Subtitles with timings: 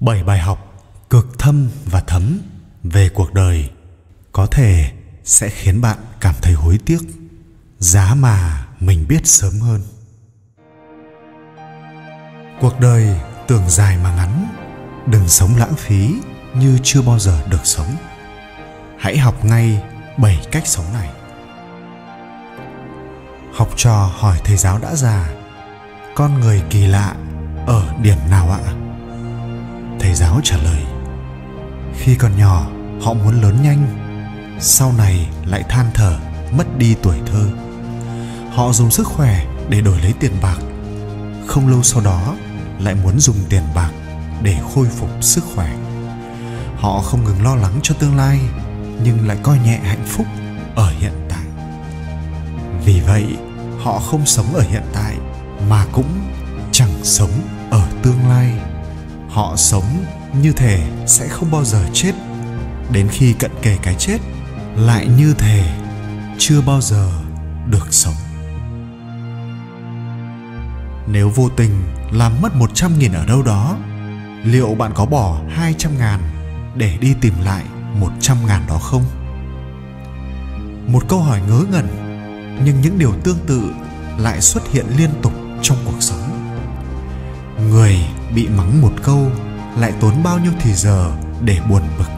[0.00, 2.38] bảy bài học cực thâm và thấm
[2.82, 3.70] về cuộc đời
[4.32, 4.92] có thể
[5.24, 6.98] sẽ khiến bạn cảm thấy hối tiếc,
[7.78, 9.82] giá mà mình biết sớm hơn.
[12.60, 14.54] Cuộc đời tưởng dài mà ngắn,
[15.06, 16.14] đừng sống lãng phí
[16.54, 17.96] như chưa bao giờ được sống.
[18.98, 19.82] Hãy học ngay
[20.16, 21.10] bảy cách sống này.
[23.54, 25.30] Học trò hỏi thầy giáo đã già,
[26.14, 27.14] con người kỳ lạ
[27.66, 28.79] ở điểm nào ạ?
[30.00, 30.82] Thầy giáo trả lời,
[31.98, 32.66] khi còn nhỏ,
[33.00, 33.86] họ muốn lớn nhanh,
[34.60, 36.18] sau này lại than thở,
[36.52, 37.46] mất đi tuổi thơ.
[38.50, 40.58] Họ dùng sức khỏe để đổi lấy tiền bạc,
[41.46, 42.34] không lâu sau đó
[42.78, 43.90] lại muốn dùng tiền bạc
[44.42, 45.76] để khôi phục sức khỏe.
[46.76, 48.40] Họ không ngừng lo lắng cho tương lai,
[49.04, 50.26] nhưng lại coi nhẹ hạnh phúc
[50.74, 51.44] ở hiện tại.
[52.84, 53.26] Vì vậy,
[53.82, 55.16] họ không sống ở hiện tại
[55.68, 56.30] mà cũng
[56.72, 57.30] chẳng sống
[57.70, 58.69] ở tương lai
[59.30, 60.04] họ sống
[60.42, 62.12] như thể sẽ không bao giờ chết
[62.92, 64.18] đến khi cận kề cái chết,
[64.76, 65.72] lại như thể
[66.38, 67.10] chưa bao giờ
[67.66, 68.14] được sống
[71.12, 71.70] nếu vô tình
[72.12, 73.76] làm mất 100 nghìn ở đâu đó,
[74.44, 76.20] liệu bạn có bỏ 200 ngàn
[76.76, 77.64] để đi tìm lại
[78.00, 79.02] 100 ngàn đó không?
[80.86, 81.88] Một câu hỏi ngớ ngẩn,
[82.64, 83.62] nhưng những điều tương tự
[84.18, 86.52] lại xuất hiện liên tục trong cuộc sống.
[87.70, 87.98] Người
[88.34, 89.30] bị mắng một câu
[89.78, 92.10] lại tốn bao nhiêu thì giờ để buồn bực.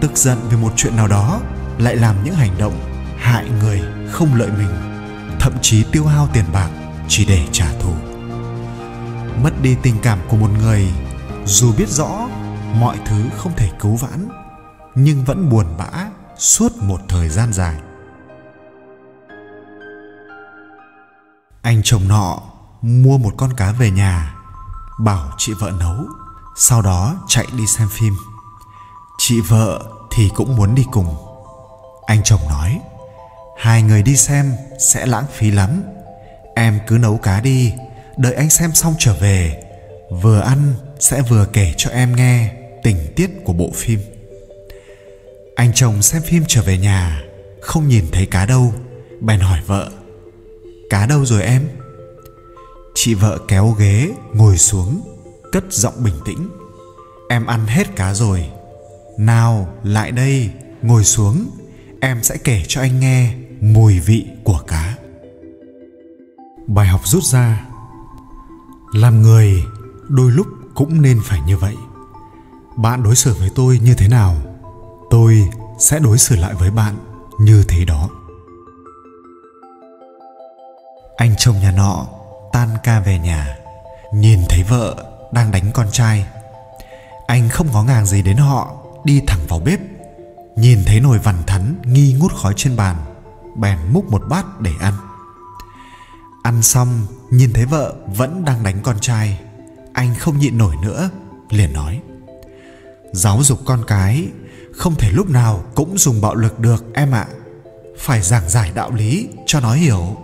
[0.00, 1.40] Tức giận về một chuyện nào đó
[1.78, 2.74] lại làm những hành động
[3.18, 4.70] hại người không lợi mình,
[5.40, 6.70] thậm chí tiêu hao tiền bạc
[7.08, 7.92] chỉ để trả thù.
[9.42, 10.88] Mất đi tình cảm của một người
[11.44, 12.28] dù biết rõ
[12.80, 14.28] mọi thứ không thể cứu vãn
[14.94, 16.06] nhưng vẫn buồn bã
[16.38, 17.76] suốt một thời gian dài.
[21.62, 22.38] Anh chồng nọ
[22.82, 24.34] mua một con cá về nhà
[25.04, 25.96] bảo chị vợ nấu,
[26.56, 28.16] sau đó chạy đi xem phim.
[29.18, 31.16] Chị vợ thì cũng muốn đi cùng.
[32.06, 32.80] Anh chồng nói,
[33.58, 35.82] hai người đi xem sẽ lãng phí lắm.
[36.54, 37.72] Em cứ nấu cá đi,
[38.16, 39.62] đợi anh xem xong trở về.
[40.22, 44.00] Vừa ăn sẽ vừa kể cho em nghe tình tiết của bộ phim.
[45.56, 47.22] Anh chồng xem phim trở về nhà,
[47.60, 48.74] không nhìn thấy cá đâu,
[49.20, 49.90] bèn hỏi vợ,
[50.90, 51.68] cá đâu rồi em?
[53.04, 55.00] Chị vợ kéo ghế, ngồi xuống,
[55.52, 56.48] cất giọng bình tĩnh.
[57.28, 58.50] Em ăn hết cá rồi.
[59.18, 60.50] Nào, lại đây,
[60.82, 61.46] ngồi xuống.
[62.00, 64.96] Em sẽ kể cho anh nghe mùi vị của cá.
[66.66, 67.66] Bài học rút ra.
[68.92, 69.64] Làm người,
[70.08, 71.76] đôi lúc cũng nên phải như vậy.
[72.76, 74.36] Bạn đối xử với tôi như thế nào,
[75.10, 75.48] tôi
[75.78, 76.94] sẽ đối xử lại với bạn
[77.38, 78.08] như thế đó.
[81.16, 82.06] Anh chồng nhà nọ
[82.52, 83.56] tan ca về nhà.
[84.12, 84.96] Nhìn thấy vợ
[85.32, 86.26] đang đánh con trai.
[87.26, 89.80] Anh không ngó ngàng gì đến họ, đi thẳng vào bếp.
[90.56, 92.96] Nhìn thấy nồi vằn thắn nghi ngút khói trên bàn,
[93.56, 94.94] bèn múc một bát để ăn.
[96.42, 99.38] Ăn xong, nhìn thấy vợ vẫn đang đánh con trai,
[99.92, 101.10] anh không nhịn nổi nữa,
[101.50, 102.00] liền nói,
[103.12, 104.28] giáo dục con cái,
[104.72, 107.26] không thể lúc nào cũng dùng bạo lực được em ạ.
[107.98, 110.16] Phải giảng giải đạo lý cho nó hiểu.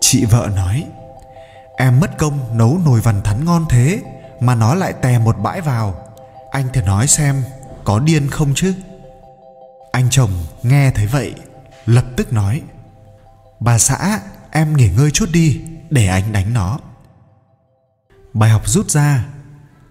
[0.00, 0.84] Chị vợ nói
[1.76, 4.02] em mất công nấu nồi vằn thắn ngon thế,
[4.40, 6.08] mà nó lại tè một bãi vào.
[6.50, 7.42] Anh thử nói xem,
[7.84, 8.74] có điên không chứ?
[9.92, 10.30] Anh chồng
[10.62, 11.34] nghe thấy vậy,
[11.86, 12.62] lập tức nói,
[13.60, 14.20] bà xã,
[14.50, 16.78] em nghỉ ngơi chút đi, để anh đánh nó.
[18.34, 19.24] Bài học rút ra,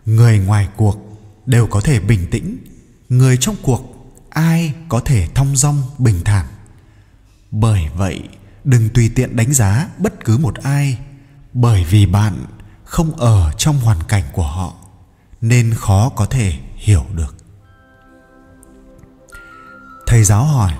[0.05, 0.97] người ngoài cuộc
[1.45, 2.57] đều có thể bình tĩnh,
[3.09, 3.81] người trong cuộc,
[4.29, 6.45] ai có thể thong dong bình thản.
[7.51, 8.29] Bởi vậy,
[8.63, 10.97] đừng tùy tiện đánh giá bất cứ một ai
[11.53, 12.45] bởi vì bạn
[12.83, 14.73] không ở trong hoàn cảnh của họ,
[15.41, 17.35] nên khó có thể hiểu được.
[20.07, 20.73] Thầy giáo hỏi,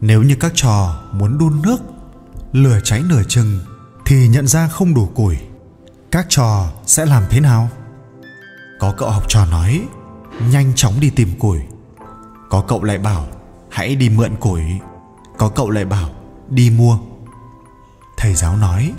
[0.00, 1.80] nếu như các trò muốn đun nước,
[2.52, 3.60] lửa cháy nửa chừng
[4.04, 5.36] thì nhận ra không đủ củi,
[6.10, 7.68] các trò sẽ làm thế nào?
[8.80, 9.86] Có cậu học trò nói,
[10.50, 11.60] nhanh chóng đi tìm củi.
[12.50, 13.26] Có cậu lại bảo,
[13.70, 14.62] hãy đi mượn củi.
[15.38, 16.10] Có cậu lại bảo,
[16.48, 16.98] đi mua.
[18.16, 18.92] Thầy giáo nói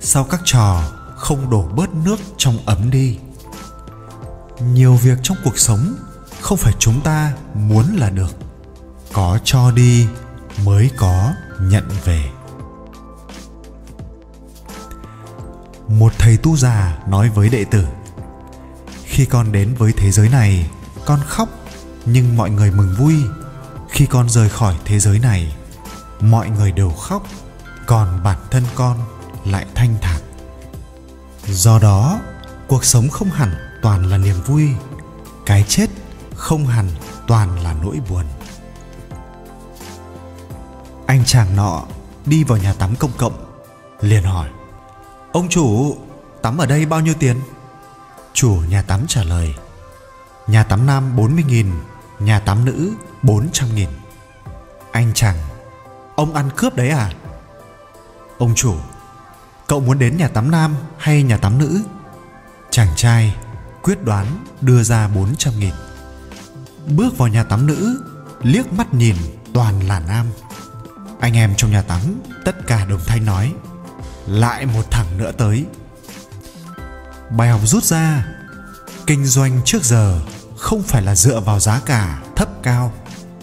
[0.00, 0.82] sao các trò
[1.16, 3.18] không đổ bớt nước trong ấm đi?
[4.60, 5.94] Nhiều việc trong cuộc sống
[6.40, 8.36] không phải chúng ta muốn là được.
[9.12, 10.08] Có cho đi
[10.64, 12.30] mới có nhận về.
[15.88, 17.86] Một thầy tu già nói với đệ tử,
[19.04, 20.70] khi con đến với thế giới này,
[21.04, 21.48] con khóc
[22.06, 23.14] nhưng mọi người mừng vui.
[23.88, 25.56] Khi con rời khỏi thế giới này,
[26.20, 27.26] mọi người đều khóc,
[27.86, 28.98] còn bản thân con
[29.44, 30.20] lại thanh thản.
[31.46, 32.20] Do đó,
[32.68, 34.68] cuộc sống không hẳn toàn là niềm vui,
[35.46, 35.86] cái chết
[36.34, 36.88] không hẳn
[37.26, 38.24] toàn là nỗi buồn.
[41.06, 41.82] Anh chàng nọ
[42.26, 43.62] đi vào nhà tắm công cộng,
[44.00, 44.48] liền hỏi,
[45.32, 45.96] ông chủ,
[46.42, 47.40] tắm ở đây bao nhiêu tiền?
[48.32, 49.54] Chủ nhà tắm trả lời,
[50.46, 51.72] nhà tắm nam 40.000
[52.18, 52.92] nhà tắm nữ
[53.22, 53.86] 400.000
[54.92, 55.36] anh chàng,
[56.16, 57.12] ông ăn cướp đấy à?
[58.38, 58.74] Ông chủ
[59.68, 61.82] cậu muốn đến nhà tắm nam hay nhà tắm nữ?
[62.70, 63.34] Chàng trai
[63.82, 64.26] quyết đoán
[64.60, 65.74] đưa ra 400 nghìn.
[66.86, 68.02] Bước vào nhà tắm nữ,
[68.42, 69.16] liếc mắt nhìn
[69.52, 70.26] toàn là nam.
[71.20, 72.00] Anh em trong nhà tắm,
[72.44, 73.54] tất cả đồng thanh nói,
[74.26, 75.64] lại một thằng nữa tới.
[77.30, 78.26] Bài học rút ra,
[79.06, 80.20] kinh doanh trước giờ
[80.56, 82.92] không phải là dựa vào giá cả thấp cao,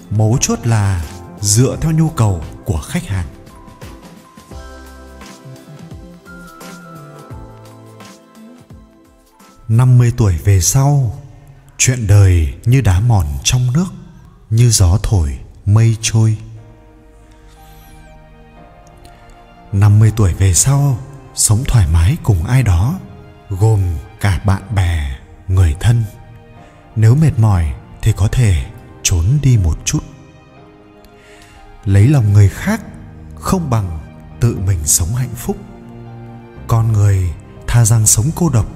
[0.10, 1.04] mấu chốt là
[1.42, 3.27] dựa theo nhu cầu của khách hàng.
[9.70, 11.18] 50 tuổi về sau,
[11.78, 13.86] chuyện đời như đá mòn trong nước,
[14.50, 16.38] như gió thổi, mây trôi.
[19.72, 20.98] 50 tuổi về sau,
[21.36, 23.00] sống thoải mái cùng ai đó,
[23.50, 23.80] gồm
[24.20, 25.18] cả bạn bè,
[25.48, 26.04] người thân.
[26.96, 28.66] Nếu mệt mỏi thì có thể
[29.04, 30.04] trốn đi một chút.
[31.86, 32.82] Lấy lòng người khác
[33.36, 34.00] không bằng
[34.40, 35.58] tự mình sống hạnh phúc.
[36.68, 37.34] Con người
[37.68, 38.75] tha rằng sống cô độc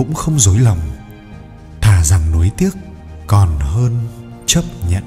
[0.00, 0.78] cũng không dối lòng.
[1.80, 2.70] Thà rằng nuối tiếc,
[3.26, 4.08] còn hơn
[4.46, 5.04] chấp nhận.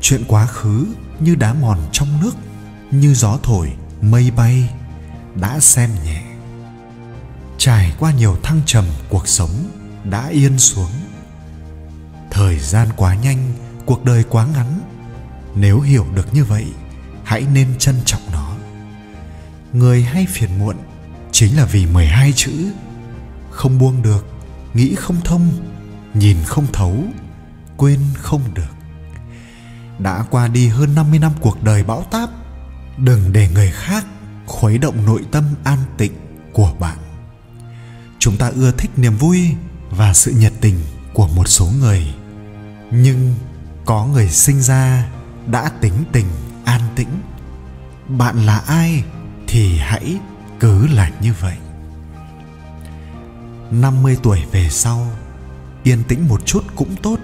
[0.00, 0.86] Chuyện quá khứ
[1.20, 2.30] như đá mòn trong nước,
[2.90, 4.70] như gió thổi, mây bay,
[5.34, 6.22] đã xem nhẹ.
[7.58, 9.50] Trải qua nhiều thăng trầm, cuộc sống
[10.04, 10.92] đã yên xuống.
[12.30, 13.52] Thời gian quá nhanh,
[13.86, 14.80] cuộc đời quá ngắn.
[15.54, 16.66] Nếu hiểu được như vậy,
[17.24, 18.52] hãy nên trân trọng nó.
[19.72, 20.76] Người hay phiền muộn
[21.32, 22.52] chính là vì 12 chữ
[23.52, 24.26] không buông được,
[24.74, 25.50] nghĩ không thông,
[26.14, 27.04] nhìn không thấu,
[27.76, 28.72] quên không được.
[29.98, 32.30] Đã qua đi hơn 50 năm cuộc đời bão táp,
[32.98, 34.06] đừng để người khác
[34.46, 36.12] khuấy động nội tâm an tịnh
[36.52, 36.98] của bạn.
[38.18, 39.54] Chúng ta ưa thích niềm vui
[39.90, 40.80] và sự nhiệt tình
[41.14, 42.14] của một số người,
[42.90, 43.34] nhưng
[43.84, 45.08] có người sinh ra
[45.46, 46.26] đã tính tình
[46.64, 47.20] an tĩnh.
[48.08, 49.04] Bạn là ai
[49.46, 50.16] thì hãy
[50.60, 51.56] cứ là như vậy.
[53.72, 55.12] 50 tuổi về sau,
[55.82, 57.18] yên tĩnh một chút cũng tốt,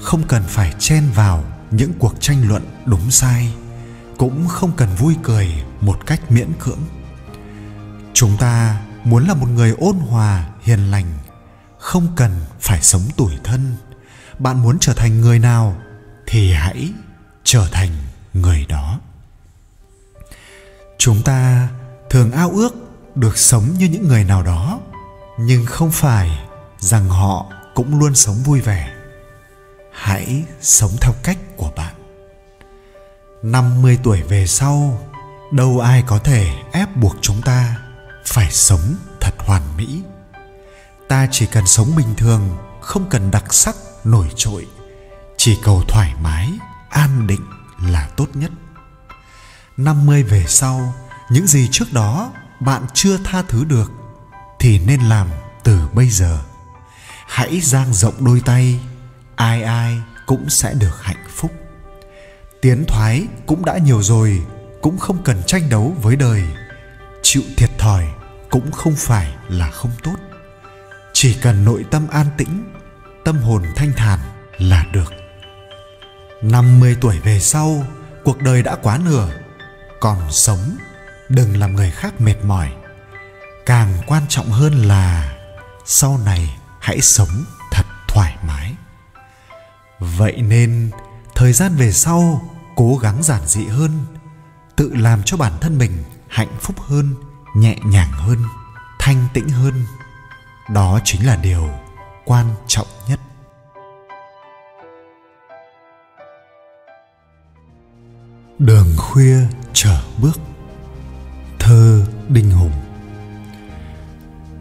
[0.00, 3.54] không cần phải chen vào những cuộc tranh luận đúng sai,
[4.18, 6.80] cũng không cần vui cười một cách miễn cưỡng.
[8.14, 11.06] Chúng ta muốn là một người ôn hòa, hiền lành,
[11.78, 12.30] không cần
[12.60, 13.76] phải sống tủi thân.
[14.38, 15.76] Bạn muốn trở thành người nào
[16.26, 16.92] thì hãy
[17.44, 17.90] trở thành
[18.32, 19.00] người đó.
[20.98, 21.68] Chúng ta
[22.10, 22.74] thường ao ước
[23.14, 24.80] được sống như những người nào đó
[25.38, 26.38] nhưng không phải
[26.78, 28.92] rằng họ cũng luôn sống vui vẻ.
[29.92, 31.94] Hãy sống theo cách của bạn.
[33.42, 35.00] 50 tuổi về sau,
[35.52, 37.76] đâu ai có thể ép buộc chúng ta
[38.26, 40.02] phải sống thật hoàn mỹ.
[41.08, 44.66] Ta chỉ cần sống bình thường, không cần đặc sắc, nổi trội.
[45.36, 46.50] Chỉ cầu thoải mái,
[46.90, 47.44] an định
[47.82, 48.50] là tốt nhất.
[49.76, 50.94] 50 về sau,
[51.30, 53.92] những gì trước đó bạn chưa tha thứ được
[54.66, 55.28] thì nên làm
[55.64, 56.38] từ bây giờ.
[57.26, 58.80] Hãy dang rộng đôi tay,
[59.36, 61.52] ai ai cũng sẽ được hạnh phúc.
[62.60, 64.42] Tiến thoái cũng đã nhiều rồi,
[64.82, 66.42] cũng không cần tranh đấu với đời.
[67.22, 68.08] Chịu thiệt thòi
[68.50, 70.16] cũng không phải là không tốt.
[71.12, 72.72] Chỉ cần nội tâm an tĩnh,
[73.24, 74.18] tâm hồn thanh thản
[74.58, 75.12] là được.
[76.42, 77.86] 50 tuổi về sau,
[78.24, 79.30] cuộc đời đã quá nửa.
[80.00, 80.76] Còn sống,
[81.28, 82.72] đừng làm người khác mệt mỏi
[83.66, 85.36] càng quan trọng hơn là
[85.84, 88.74] sau này hãy sống thật thoải mái.
[90.00, 90.90] Vậy nên
[91.34, 94.06] thời gian về sau cố gắng giản dị hơn,
[94.76, 97.14] tự làm cho bản thân mình hạnh phúc hơn,
[97.54, 98.42] nhẹ nhàng hơn,
[98.98, 99.86] thanh tĩnh hơn.
[100.68, 101.70] Đó chính là điều
[102.24, 103.20] quan trọng nhất.
[108.58, 109.38] Đường khuya
[109.72, 110.38] trở bước.
[111.58, 112.85] Thơ đinh hùng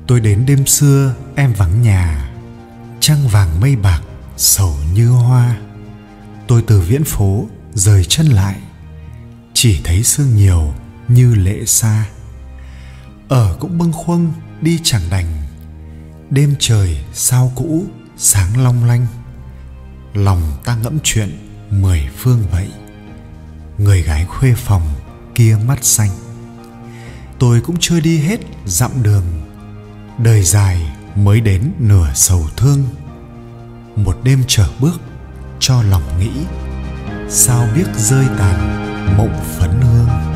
[0.07, 2.29] tôi đến đêm xưa, em vắng nhà.
[2.99, 4.01] Trăng vàng mây bạc,
[4.37, 5.57] sầu như hoa.
[6.47, 8.55] Tôi từ viễn phố, rời chân lại.
[9.53, 10.73] Chỉ thấy sương nhiều,
[11.07, 12.05] như lệ xa.
[13.29, 15.25] Ở cũng bâng khuâng, đi chẳng đành.
[16.29, 17.85] Đêm trời sao cũ,
[18.17, 19.07] sáng long lanh.
[20.13, 21.29] Lòng ta ngẫm chuyện,
[21.69, 22.69] mười phương vậy
[23.77, 24.93] người gái khuê phòng,
[25.35, 26.09] kia mắt xanh.
[27.39, 29.23] Tôi cũng chưa đi hết dặm đường
[30.17, 30.81] đời dài
[31.15, 32.83] mới đến nửa sầu thương.
[33.95, 35.01] Một đêm trở bước
[35.59, 36.31] cho lòng nghĩ,
[37.29, 38.85] sao biết rơi tàn
[39.17, 40.34] mộng phấn hương.